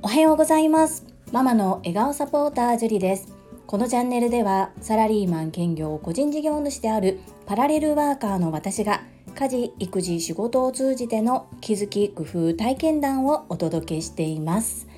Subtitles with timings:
[0.00, 1.04] おはようございます。
[1.32, 3.28] ママの笑顔サポータージュリです。
[3.66, 9.02] このチャンネルではサラリーマン兼業個人事業主であるパラレルワーカーの私が
[9.34, 14.88] 家事育児仕事を通じての気づき工夫体験談をお届けしています。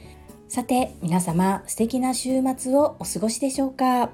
[0.48, 4.10] さて皆様素敵な週末をお過ごしでしょうか？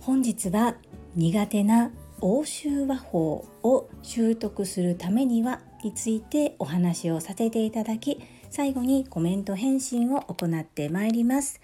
[0.00, 0.76] 本日は
[1.16, 1.90] 苦手な
[2.22, 8.20] 欧州和法を習得するためにはについてお話をさせていただき
[8.50, 11.60] 最後にコメント返信を行ってまいります。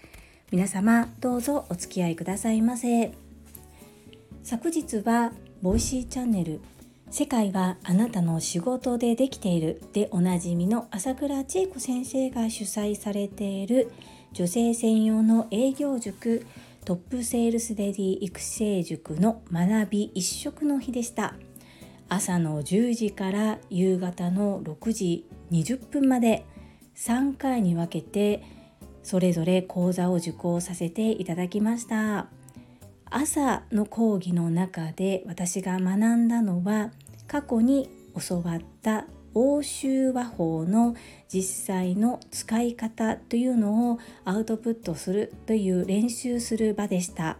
[0.51, 3.11] 皆様どうぞお付き合いくださいませ。
[4.43, 5.31] 昨日は
[5.61, 6.61] Voicy チャンネル
[7.09, 13.91] 世界はあなたの仕事でできているでおなじみの朝倉千恵子先生が主催されている
[14.33, 16.45] 女性専用の営業塾
[16.85, 21.35] トップセールスレディ育成塾の学び一色の日でした。
[22.13, 26.45] 朝の10時から夕方の6時20分まで
[26.93, 28.43] 3回に分けて
[29.01, 32.27] それぞれ講座を受講させていただきました。
[33.05, 36.91] 朝の講義の中で私が学んだのは
[37.27, 37.89] 過去に
[38.27, 40.95] 教わった欧州和法の
[41.29, 47.37] 実際の使い方というのをアウトプットするという練習する場でした。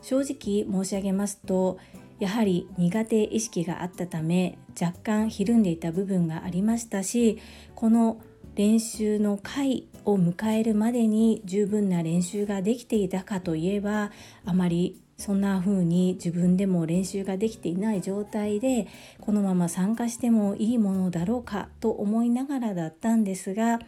[0.00, 1.78] 正直申し上げますと
[2.22, 7.40] やはり苦手意識があったため若干ひるんでいた部分がありましたし
[7.74, 8.20] この
[8.54, 14.12] 練習の回を迎えるまでに十分な練習ができていたかといえば
[14.44, 18.86] あまりそんな風に自分でも練習ができていない状態で
[19.20, 23.80] このまま参加してもいいものだろうかと思いながらだったんですが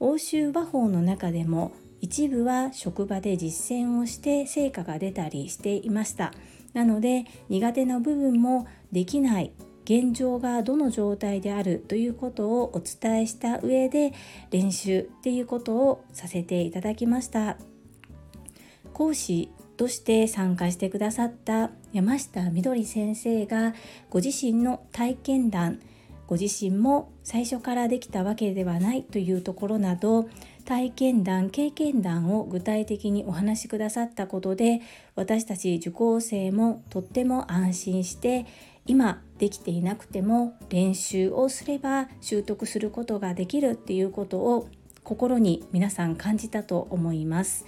[0.00, 6.32] 欧州和法の中でも一部は職場で実践をして成果が出たりしていました。
[6.76, 9.52] なので苦手な部分もできない
[9.86, 14.12] 現状がどの状態であるということをお伝えした上で
[14.50, 17.56] 練習っていうことをさせていただきました。
[18.92, 23.74] 講師として参加してくださった山下みどり先生が
[24.10, 25.80] ご自身の体験談
[26.26, 30.28] ご自身も最初からできたわけではないというところなど
[30.66, 34.82] 体験談経験談を具体的にお話しくださったことで
[35.14, 38.46] 私たち受講生もとっても安心して
[38.84, 44.68] 今できていなくても練習をすれば習得することができるっていうことを
[45.04, 47.64] 心に皆さん感じたと思います。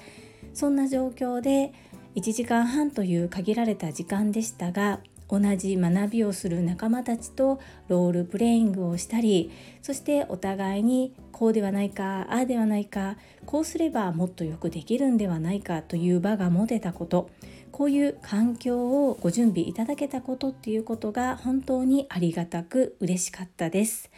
[0.52, 1.72] そんな状況で
[2.16, 4.98] 1時間半という限られた時間でしたが
[5.28, 9.50] 同じ学びをする仲間たちとロールプレイングをしたり
[9.82, 13.16] そしてお互いにこうではないかああではないか
[13.46, 17.30] こうすればもっとよくできるんではないかという場が持てたこと
[17.70, 24.10] こういう環境をご準備いただけたことっていうことが本当にありがたく嬉しかったです。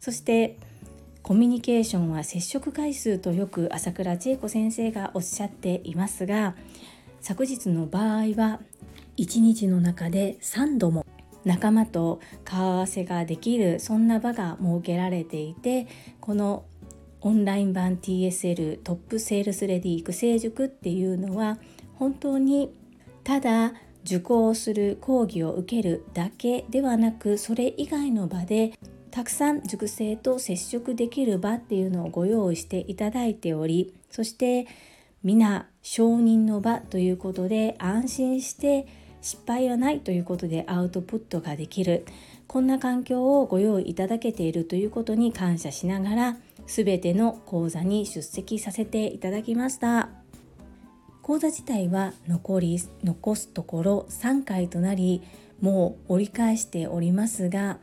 [0.00, 0.58] そして
[1.22, 6.54] コミュニケーションは接触回数とよく朝倉千恵子先生がおっしゃっていますが
[7.20, 8.60] 昨日の場合は
[9.18, 11.06] 1日の中で3度も
[11.44, 15.86] 仲間と顔合わせができるそんな場が設けられていて
[16.20, 16.64] この
[17.20, 21.58] オンライン版 TSL トップセールスレディ育成塾っていうのは
[21.94, 22.72] 本当に
[23.24, 23.72] ただ
[24.04, 28.78] 受講する講義を受けるだけではなくそれ以外の場で
[29.10, 34.66] たくさん塾生と接触できる場っていうのをご用意していただいておりそして
[35.24, 38.86] 皆承認の場ということで安心して
[39.20, 42.04] 失敗はないということでアウトプットができる。
[42.46, 50.08] こんな環境をご用意いただけているということに感謝しながら全ての講座に出席させていただきました。
[51.22, 55.22] 講座自体は残り残すところ3回となり
[55.60, 57.78] もう折り返しておりますが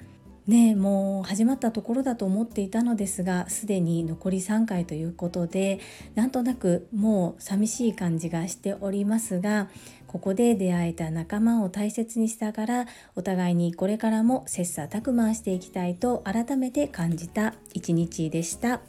[0.47, 5.79] ねえもう始まったところだと思っていたのですがすでに残り3回ということで
[6.15, 9.69] なんとなくもう寂しい感じがしておりますが
[10.13, 12.85] ここで出会えた仲間を大切にしながら
[13.15, 18.81] お互いにこれからも切磋琢磨していきたいと改めて感じた一日でした。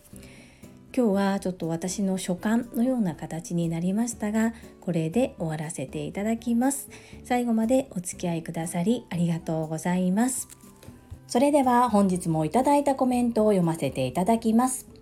[0.94, 6.90] 今日はちょっと私の所感のような形になりましたがこれで終わらせていただきます。
[7.24, 10.46] 最後までお付き合いくださりありがとうございます。
[11.26, 14.93] それでは本日もいただいたコメントを読ませていただきます。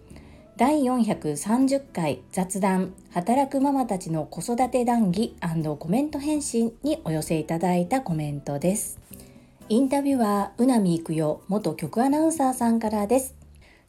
[0.59, 5.35] 第430回雑談働くママたちの子育て談義
[5.79, 8.99] コメント返信にお寄せいただいたコメントです。
[9.71, 13.35] インタビュアー、うなみいくよ元局アナウンサーさんからです。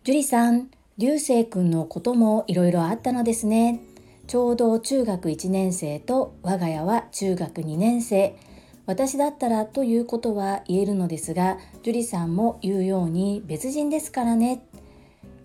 [0.06, 3.82] 樹里さん、流星くんのこともいろいろあったのですね。
[4.28, 8.38] ちょうど中学1年生と我が家は中学2年生。
[8.86, 14.66] 私だったらということは言えるのですが樹里さんも言うように別人ですからね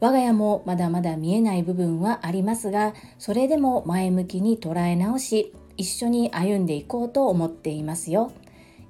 [0.00, 8.32] 我が家もまだまだ見えない部分はありますがそれでも前向きに捉え直し一緒に歩んでいこうと思っていますよ。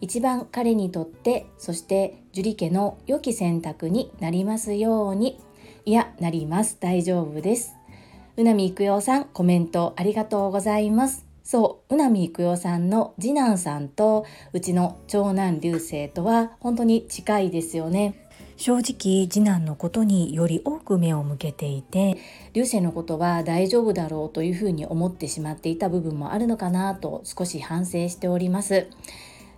[0.01, 5.41] 一番彼にとってそして樹里家の良き選択になりますように。
[5.85, 6.79] いやなります。
[6.81, 7.75] 大丈夫です。
[8.37, 11.27] うなみいくよさんコメントありがとうございます。
[11.43, 18.28] そううなみいくよさんの次男さんとうちの長男流星とは本当に近いですよね。
[18.59, 22.19] 正直次男のことにより多く目を向けていて
[22.55, 28.89] 流星のことは大丈夫だろうというふうに思ってしまっていた部分もあるのかなと少し反省しております。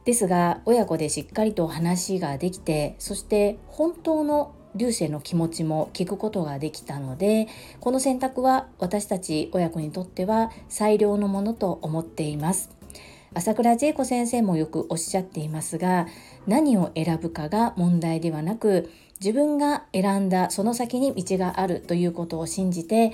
[0.04, 7.48] ですが親子でしっかりと話ができてそして本当の流星の気持ちも聞くことができたので
[7.80, 12.70] この選択は私たち親子にとっては最良のものと思っています。
[13.32, 16.08] 朝倉千恵子先生もよくおっしゃっていますが
[16.46, 18.90] 何を選ぶかが問題ではなく
[19.20, 23.12] 自分が選んだその先に道があるということを信じて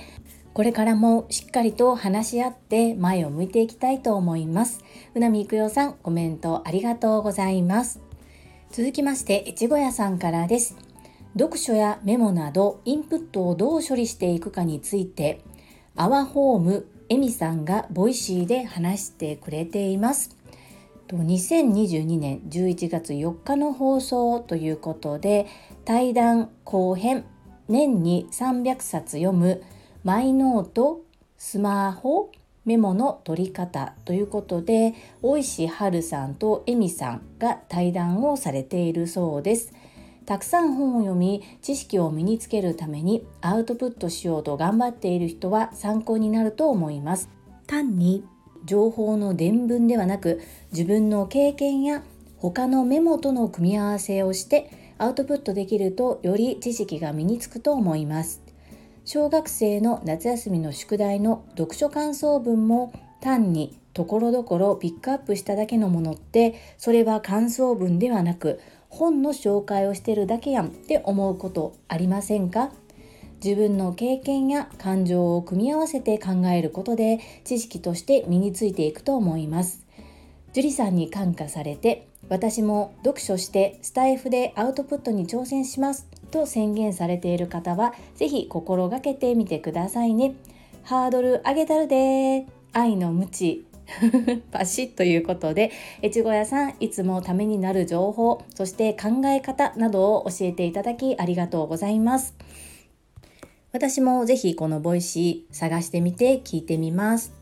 [0.53, 4.83] これからもしっかりと話し合って前を向いていきたいと思います。
[5.13, 7.99] うなみいくよさんコメントありがとうございます。
[8.71, 10.75] 続きまして越後屋さんからです。
[11.37, 15.41] 読書やメモなどインプットをどう処理していくかについて
[15.95, 20.36] アワホームエミさんが Voicy で話してくれています。
[21.15, 25.47] 2022年11月4日の放送ということで
[25.85, 27.25] 対談後編
[27.69, 29.63] 年に300冊読む
[30.03, 31.01] マイノート
[31.37, 32.31] スマホ
[32.65, 39.73] メモの取り方ということで大石春さんとエミさんが対談をされているそうです。
[40.25, 47.29] たくさん本を読み知識を身につけるためにアウトプットしようと頑張っている人は参考になると思います
[47.65, 48.25] 単に
[48.67, 50.41] 情報の伝聞ではなく
[50.71, 52.03] 自分の経験や
[52.35, 58.41] 他のメモとの組み合わせをしてアウトプットできるとより知識が身につくと思います。
[59.05, 62.91] 小学生の夏休みの宿題の読書感想文も
[63.21, 68.59] 単にところどころピックアップしただけのものってそれは感想文ではなく
[68.89, 72.71] 本の紹介をしてるだけやんって思うことありませんか？
[73.43, 79.85] 自分の経験や感情を組み合わせて考えることで知識として身についていくと思います。
[80.53, 90.35] 樹里さんに感化されて私も読書してスタイフでアウトプットに挑戦しますと宣言されている方は是非心がけてみてくださいね。
[90.83, 93.65] ハードル上げたるで愛の鞭
[94.51, 95.71] パシッということで
[96.03, 102.35] 越後屋さんいつもためになる情報そして考え方などを教えていただきありがとうございます
[103.71, 107.33] 私もぜひこの Voicy 探してみて聞いてみます。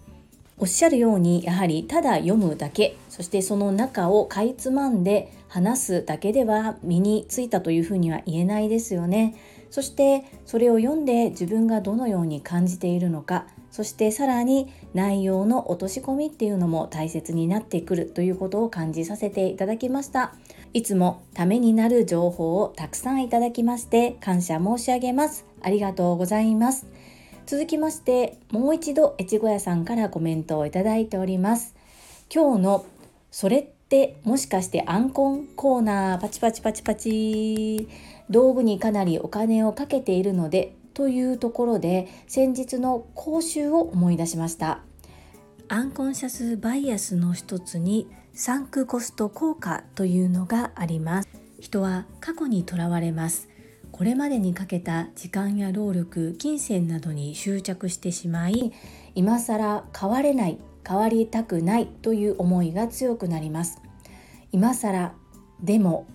[0.57, 9.36] おっしゃるようにやはりただ読むだけそしてその中をかいつまんで話すだけでは身についたというふうには言えないですよね。
[9.69, 20.33] そしてそれを読んで自分がどのように感じているのかそしてさらに内容の落とし込みっていうのも大切になってくるということを感じさせていただきました。
[20.72, 25.45] いつもためになる情報をたくさんいただきまして感謝申し上げます。
[25.65, 26.85] ありがとうございます。
[27.47, 31.75] 続きましてもう一度越後屋さんからコメントをいただいております。
[32.33, 32.85] 今日の
[33.31, 37.88] それってもしかしてアンコンコーナーパチパチパチパチ
[38.29, 44.79] 道具にかなりお金をかけているのでというところで先日の講習を思い出しました。
[45.67, 51.29] アンコンシャスバイアスの一つにサンクコスト効果というのがあります。
[51.60, 53.50] 人は過去にとらわれます。
[53.95, 58.73] これまでにかけた時間や労力金銭などに執着してしまい
[59.15, 63.81] 今更変われない変わりたくないという思いが強くなります。
[64.51, 65.13] 今更
[65.63, 66.07] でも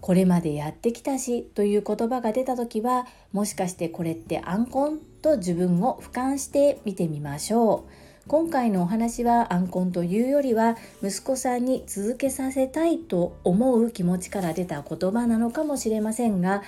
[0.00, 7.90] これまでやってきたしという言葉が出た時はもしかしてこれってアンコンと自分を俯瞰して見てみましょう。
[8.28, 16.64] 今回のお話はアンコンというよりは息子さんに続けさせたいと思う気持ちから出た言葉なのかもしれませんが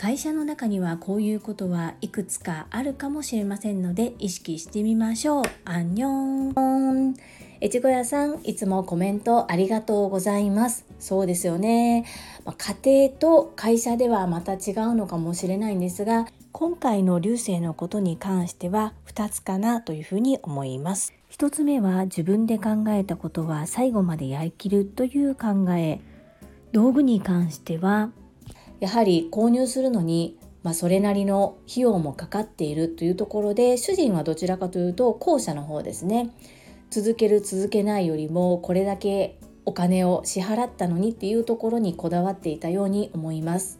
[0.00, 5.44] 会社の中にはこういうことはいくつかあるかもしれませんので意識してみましょう。
[5.66, 6.08] アンニョ
[7.10, 7.14] ン。
[7.60, 10.86] 越後屋さんいつもコメントありがとうございます。
[10.98, 12.06] そうですよね、
[12.46, 21.12] まあ、家庭と会社ではまた違うのかもしれないんですが今回の流星のことに関しては2つかなというふうに思います。
[21.30, 26.00] 1つ目は自分で考えたことは最後までやりきるという考え。
[26.72, 28.12] 道具に関しては
[28.80, 36.30] やはり購入するのにまあ、それなりの費用もかかっているというところで主人はどちらかというと後者の方ですね。
[36.90, 43.78] 続ける続けないよりもこれだけお金を支払ったのにっていうところにこだわっていたように思います。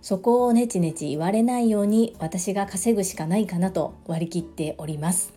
[0.00, 5.32] そこをネチネチ言われないように私が稼ぐしかないかなと割り切っております。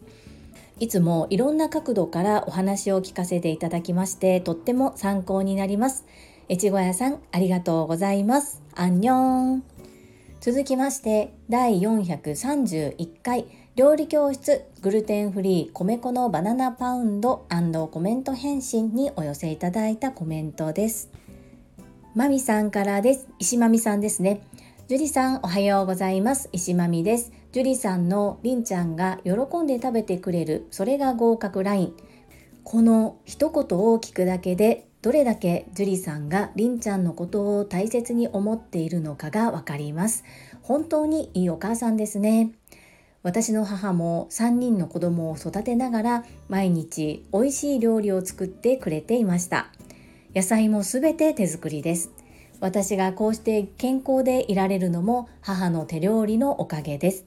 [0.79, 6.05] いつもいろんな角度からお話を聞かせていただきましてとっても参考になります。
[6.50, 8.64] 越後屋さんありがとうございます。
[8.77, 9.63] アンニョン。
[10.41, 13.46] 続きまして第431回
[13.77, 21.10] 料理教室グルテンフリー米粉のバナナパウンドコメント返信にお寄せいただいたコメントです。
[22.15, 23.29] まみさんからです。
[23.39, 24.41] 石まみさんですね。
[24.89, 26.50] 樹里さんおはようございます。
[26.51, 27.32] 石まみです。
[27.53, 29.32] 樹里さんのりんちゃんが喜
[29.63, 31.94] んで食べてくれるそれが合格ライン。
[32.65, 40.24] この一言を聞くだけでどれだけ樹里さんがりんちゃんのことを大切に思っているのかがわかります
[40.63, 42.53] 本当にいいお母さんですね
[43.21, 49.67] 私の母も3人の子供を育てながら毎日美味しい料理を作ってくれていました
[50.33, 52.09] 野菜もすべて手作りです
[52.59, 57.25] 私がこうして健康でいられるのも母の手料理のおかげです。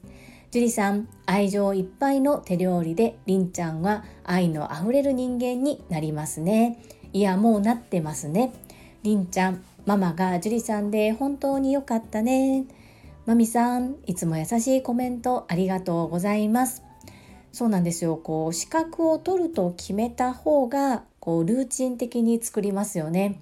[0.51, 6.79] 樹里さん、愛情いっぱいの手料理で、りんちゃんは愛のあふれる人間になりますね。
[7.13, 8.53] いや、もうなってますね。
[9.03, 12.65] りんちゃん、ママが樹里さんで本当に良かったね。
[13.25, 16.83] まみさん、いつも優しいコメントありがとうございます。
[17.51, 18.17] そうなんですよ。
[18.17, 23.39] こう、資格を取ると決めた方が、こう、ルーチン的に作りますよね。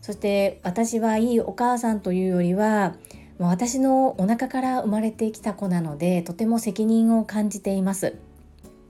[0.00, 2.94] そして私はいいお母さんというよりは
[3.38, 8.16] 私のお腹から生まれてきた子なのでとても責任を感じています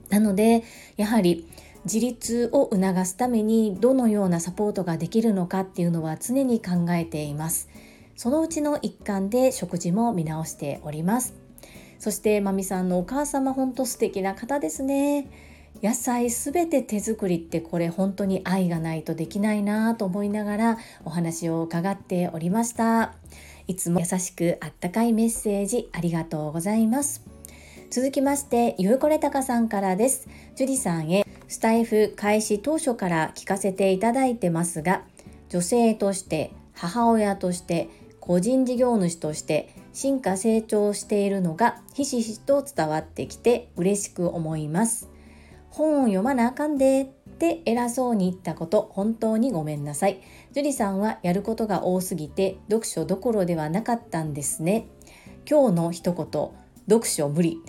[0.09, 0.63] なので
[0.97, 1.47] やはり
[1.85, 7.69] 自立を促すためにどのようなサポートができるのかっていうのは常に考えています。
[8.15, 11.35] そのうちの一環で食事も見直しております。
[11.99, 15.27] そしてまみさんのお母様ほんと素敵な方ですね。
[15.81, 23.13] 野菜すべて手作りってこれ本当に愛がないとできないなと思いながらお話を伺っておりました。
[23.67, 27.23] いつも優しくあったかいメッセージありがとうございます。
[27.91, 30.27] 続きましてゆうこれたかさんからです。
[30.55, 31.28] 樹里さんへ。
[31.49, 35.03] スタイフ開始当初から聞かせていただいてますが
[35.49, 37.89] 女性として母親として
[38.21, 45.09] 個人事業主として進化成長しているのがひしひしと伝わってきて嬉しく思います
[45.69, 47.05] 本を読まなあかんでっ
[47.39, 50.19] て偉そうに言ったこと本当にごめんなさい。
[50.51, 54.87] 樹里さんはやることが多すぎて読書どころではなかったんですね。
[55.49, 56.49] 今日の一言、
[56.89, 57.59] 読書無理。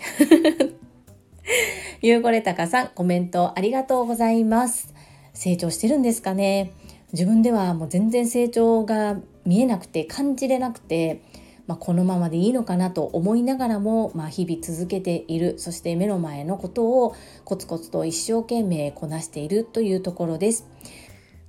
[2.02, 4.94] ゆうこれたかさん、コメントありがとうございます。
[5.34, 6.72] 成長してるんですかね
[7.12, 9.16] 自分ではもう全然成長が
[9.46, 11.22] 見えなくて感じれなくて
[11.70, 20.66] まあ、このままでいいのかなと思いながらも、まあ、日々続けているそして目の前のことをコツコツと一生懸命こなしているというところです。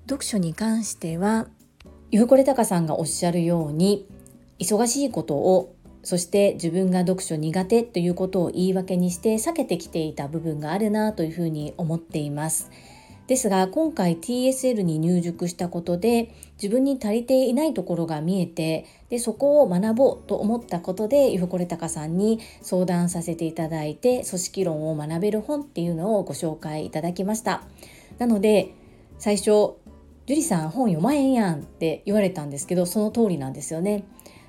[0.05, 1.47] 読書に関しては
[2.11, 4.05] ゆうこれたかさんがおっしゃるように
[4.59, 12.71] 忙しいことをそして自分が読書苦手ということを言い訳にして避けてきていた部分があるなというふうに思っています。
[13.27, 27.63] ですが今回 TSL に入塾したことで自分に足りていないところが見えてでそこを学ぼうと思ったことでゆふこれたかさんに相談させていただいて組織論を学べる本っていうのをご紹介いただきました
[28.17, 28.73] なので
[29.17, 29.75] 最初
[30.27, 34.03] 「樹里さん本読まへんやん」って言われたんですけどその通りなんですよね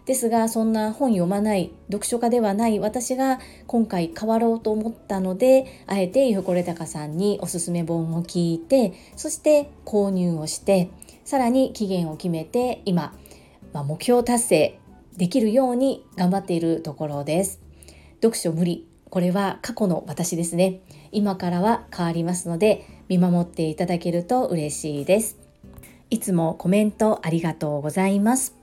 [0.06, 10.90] ですがそんな本読まない読書家ではない私が今回変わろうと思ったのであえてゆふこれたかさんにおすすめ本を聞いてそして購入をして
[11.24, 13.14] さらに期限を決めて今、
[13.72, 14.78] まあ、目標達成
[15.16, 17.60] できるように頑張っているところです。
[18.16, 18.88] 読書無理。
[19.10, 20.80] これは過去の私ですね。
[21.10, 25.38] 今からは変わりますので見守っていただけると嬉しいです。
[26.08, 28.61] いつもコメントありがとうございます。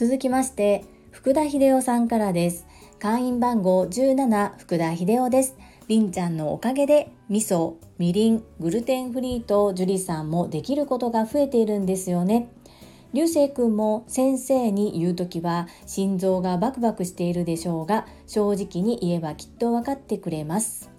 [0.00, 2.66] 続きまして福田秀夫さんからです。
[2.98, 5.58] 会員番号17福田秀夫です。
[5.88, 12.48] りんちゃんのおかげで味噌、みりん、グルテンフリーと樹里さんもできることが増えているんですよね。
[13.12, 20.90] 流星くんも先生に言うときは心臓がバクバクしているでしょうが正直に言えばきっと分かってくれます。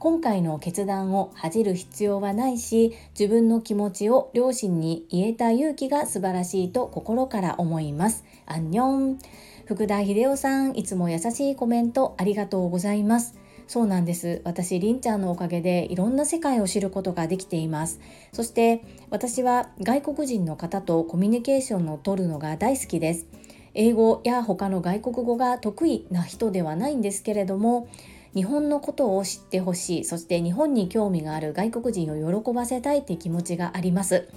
[0.00, 8.24] 今回の決断を恥じる必要はないし自分の気持ちを両親に言えた勇気が素晴らしいと心から思います。
[8.50, 9.18] アンニョン。
[9.64, 13.38] 福田秀夫さんいつも優しいコメントありがとうございます。
[13.68, 14.42] そうなんです。
[14.44, 18.00] 私りんちゃんのおかげでいろんな世界を知ることができています。
[18.32, 23.26] そして私は外国人の方とコミュニケーションを取るのが大好きです。
[23.74, 27.86] 英語や他の外国語が得意な人ではないんですけれども
[28.34, 30.04] 日本のことを知ってほしい。
[30.04, 34.28] そして日本に興味がある外国人を喜ばせたいって気持ちがあります。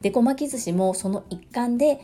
[0.00, 2.00] デコ巻き寿司もその一環で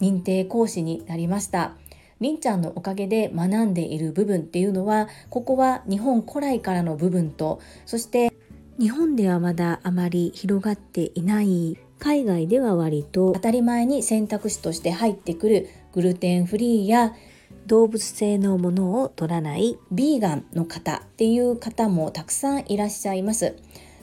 [0.00, 1.74] 認定講師になりました
[2.20, 8.32] りんちゃんのおかげで学んでいる部分っていうのはここは日本古来からの部分とそして
[8.78, 17.14] 日本ではまだあまり広がっていない海外では割と当たり前に選択肢として入ってくるグルテンフリーや
[17.66, 23.56] 動物性のものを取らないビーガンの方っていう方もたくさんいらっしゃいます。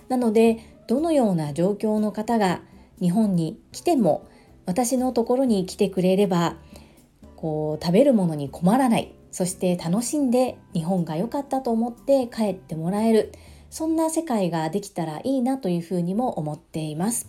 [0.09, 0.57] なので
[0.87, 2.61] どのような状況の方が
[2.99, 4.27] 日本に来ても
[4.65, 6.55] 私のところに来てくれれば
[7.35, 9.13] こう食べるものに困らない。
[9.31, 13.31] そして楽しんで日本が良かったと思って帰ってもらえる。
[13.69, 17.27] そんな世界ができたらいいなというふうにも思っています。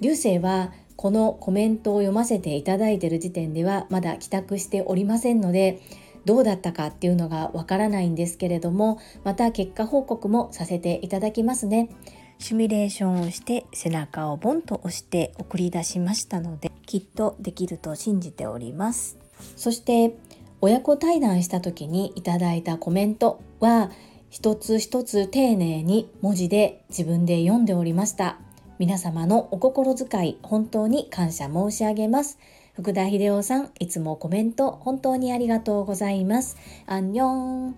[0.00, 5.80] 流星はこのコメントを読ませていただいている時点ではまだ帰宅しておりませんので
[6.24, 11.90] どうだったかっていうのがわからないんですけれどもまた結果報告もさせていただきますね。
[12.38, 19.18] シミュレーションをして背中をボンと押して送り出しましたのできっとできると信じております
[19.56, 20.16] そして
[20.60, 23.90] 親子対談した時にいただいたコメントは
[24.30, 28.38] 一つ一つ丁寧に文字で自分で読んでおりました
[28.80, 32.38] 皆様のお心遣い本当に感謝申し上げます。
[32.74, 36.56] 福田秀夫さん、いつもコメント本当にありがとうございます。
[36.86, 37.76] アンニョン。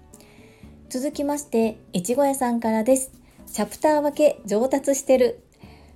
[0.88, 3.12] 続きまして、いちご屋さんからです。
[3.56, 5.40] チャプター分け上達してる。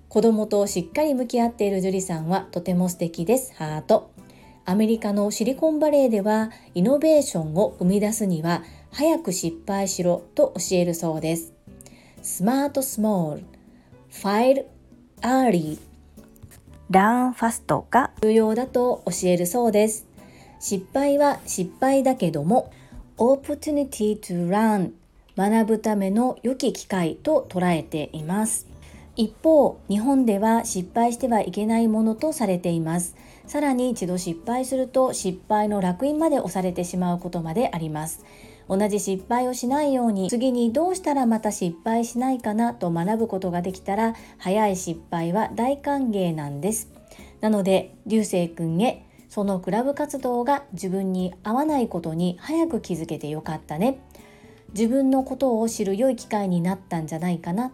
[0.08, 3.52] 子供としっかり向き合っている樹里さんはとても素敵です。
[3.54, 4.12] ハート。
[4.64, 8.62] アメリカのシリコンバレーではイノベーションを生み出すには
[8.92, 11.52] 早く失敗しろと教えるそうです。
[12.22, 13.44] スマートスモール、
[14.08, 14.66] ファイル
[15.20, 15.78] early
[16.90, 20.06] learn fast が重要だと教えるそうです。
[20.60, 22.72] 失敗は失敗だけども
[23.18, 24.48] opportunity to
[25.40, 28.66] 学ぶための良き機会と捉えています。
[29.16, 33.16] 一方、日本では失敗してはいけないものとされています。
[33.46, 38.22] さらに一度失敗すると失敗の烙印まで押されてしまうことまであります。
[38.68, 46.88] 同じ失敗をしないように次にどうしたらまた失敗しないかなと学ぶことができたら早い失敗は大歓迎なんです
[47.40, 54.00] なので流星くんへそのクラブ活動が自分に合わないことに早く気づけてよかったね
[54.72, 57.72] 自分のことを知る良い機会になったんじゃないかな。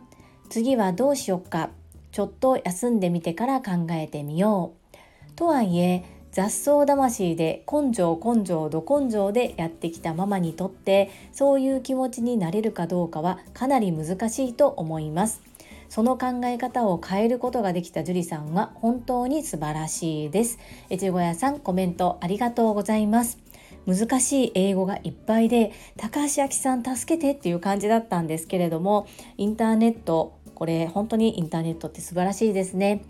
[0.49, 1.71] 次はどうしよっか。
[2.13, 4.97] ちょっと休んでみてから考えてみよう。
[5.37, 15.41] とはいえ雑草魂で根性根性ど根性でやってきたママにとってそういう気持ちになれるかどうかはかなり難しいと思います。
[15.89, 20.59] その考え方を変えることができた樹里さんは本当に素晴らしいです。
[20.91, 23.46] 越後屋さんコメントありがとうございます。
[23.87, 33.05] 難しい英語がいっぱいで高橋明さん助けてっていう感じだったんですけれどもインターネットこれ本当にインターネットって素晴らしいですね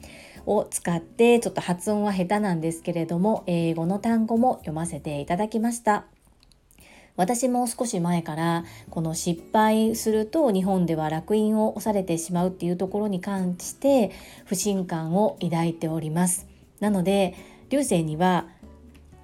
[0.44, 6.04] を使ってちょっと発音は下手なんですけれども英語の単語も読ませていただきました。
[7.16, 14.10] 私も少し前からこの失敗すると日本では烙印を押されてしまうっていうところに関して
[14.44, 16.46] 不信感を抱いております。
[16.78, 17.34] なので
[17.70, 18.46] 流星には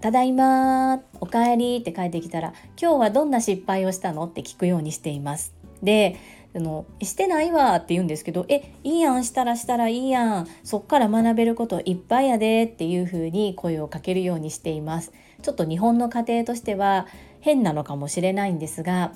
[0.03, 5.55] ただいまおかえりって帰ってきたら今日はどんな失敗をしたのって聞くようにしています。
[5.81, 6.17] で
[6.55, 10.49] あのしてないわって言うんですけどえいいやんしたらしたらいいやん。
[10.65, 15.13] そっから学べることいっぱいやでっていう風に声をかけるようにしています。
[15.41, 17.07] ちょっと日本の家庭としては
[17.41, 19.13] 変なのかもしれないんですが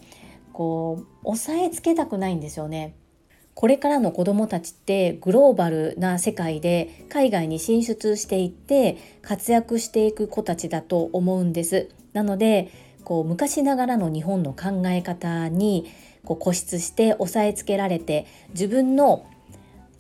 [0.53, 2.95] こう押さえつけたくないんですよね。
[3.57, 11.89] これからの子どもたちってグローバルな世界で海外に進出していって活躍していく子たちだと思うんです。
[12.13, 12.71] なので
[13.03, 15.87] こう昔ながらの日本の考え方に
[16.23, 19.27] こう固執して押さえつけられて自分の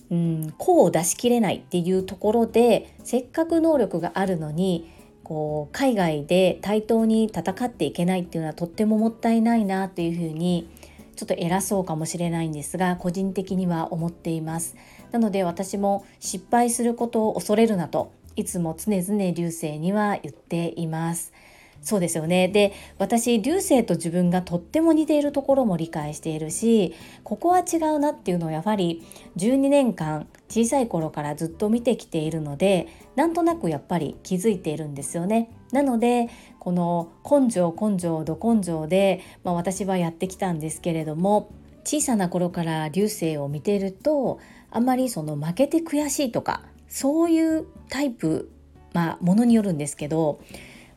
[0.09, 4.88] うん、功を出しきれないっていうところでせっかく能力があるのに
[5.25, 10.69] こう海外で対等に戦っていけないっていうのはとってももったいないなっていうふうに
[11.16, 14.76] ちょっと偉そうかもしれないんですが個人的には思っています。
[15.11, 21.33] なので私も失敗することを恐れるなといつも常々流星には言っています。
[21.83, 22.48] そうですよね。
[22.48, 29.05] で私流星と自分がとっても似ているところも理解しているしここは違うなっていうのをやはり
[29.37, 35.50] 12年間小さい頃からずっと見てきているのでなんとなくやっぱり気づいているんですよね。
[35.72, 36.29] なので
[36.66, 41.52] この根性根性ど根性で、まあ、私はやってきたんですけれども
[41.85, 44.40] 小さな頃から流星を見てると
[44.72, 48.50] あんまりその負けて悔しいとかそういうタイプ
[48.94, 50.40] まあものによるんですけど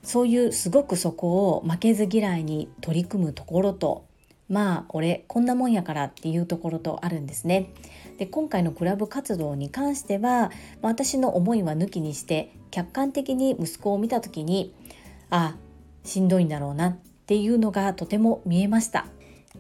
[0.02, 4.08] そういうすごくそこを負けず嫌いに取り組むところと
[4.50, 7.70] まあ俺こんなもんやからっていうところとあるんですね。
[8.18, 10.50] で今回のクラブ活動に関しては、まあ、
[10.82, 14.74] 私の思いは抜きにして客観的に息子を見た時に
[15.30, 15.56] あ
[16.04, 19.06] しんどいんだろうなっていうのがとても見えました。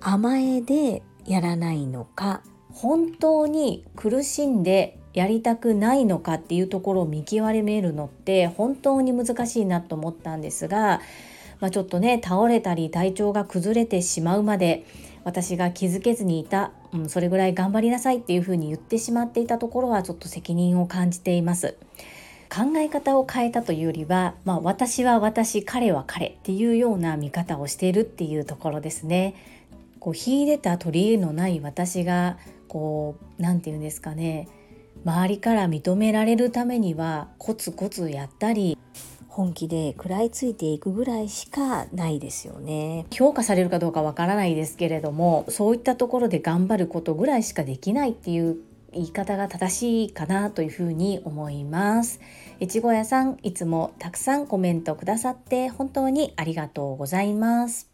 [0.02, 11.02] 甘えでやらないのか本当に苦しんでやりたくないのかっていうところを見極めるのって本当に難しいなと思ったんですが、
[11.60, 14.86] まあ、ちょっとね倒れたり体調が崩れてしまうまで
[15.24, 21.76] 私が気づけずにいた、うん、それぐらい頑張りなさいっていうふうに言ってしまっていたところはちょっと責任を感じています。
[22.50, 29.36] 考え方を変えたというよりは、まあ、私は私彼は彼っていうような見方をしているっていうところですね。
[30.00, 34.48] こう秀でた取り柄のない私がこう何て言うんですかね
[35.06, 38.78] 周りから認められるためにはコツコツやったり
[39.28, 48.58] 本気で食らいついていくぐらいしかないですよね評価されるかどうかわからないですけれどもそういったところで頑張ることぐらいしかできないっていう
[48.94, 52.20] 言い方が正しいかなというふうに思います
[52.60, 57.90] いちご屋さんいつもたくさんコメントくださって本当にありがとうございます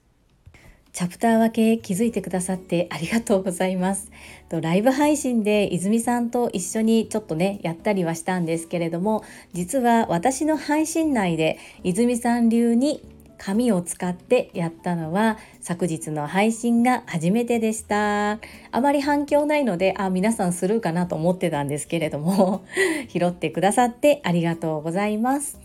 [0.96, 4.10] チャプター分け気づいてくださってありがとうございます。
[4.48, 13.04] とライブ配信で泉さんと一緒にちょっとねやったりはしたんですけれども実は私の配信内で泉さん流に
[13.46, 18.40] 紙を使ってやったのは昨日の配信が初めてでした
[18.72, 22.66] あまり反響ないのであ皆さんスルーかなと思ってたんですけれども
[23.08, 25.60] 拾ってくださってありがとうございます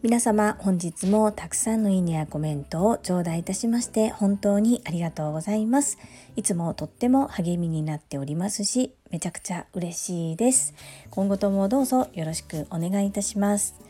[0.00, 5.98] 皆様本日もたくさんのいいねやコメントを頂戴いたしまして本当にありがとうございます。
[6.36, 10.72] いつもとっても励みになっておりますしめちゃくちゃ嬉しいです。
[11.10, 13.89] 今後ともどうぞよろしくお願いいたします。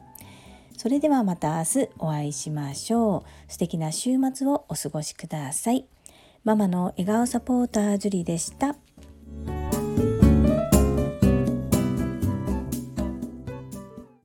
[0.81, 3.51] それではまた明日お会いしましょう。
[3.51, 5.85] 素敵な週末をお過ごしください。
[6.43, 8.75] ママの笑顔サポータージュリでした。